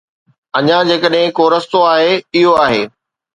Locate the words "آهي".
1.93-2.11, 2.65-2.81